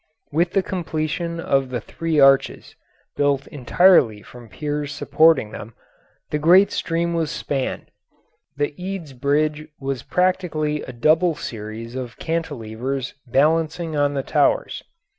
[0.31, 2.75] With the completion of the three arches,
[3.15, 5.75] built entirely from the piers supporting them,
[6.31, 7.91] the great stream was spanned.
[8.57, 14.81] The Eads Bridge was practically a double series of cantilevers balancing on the towers.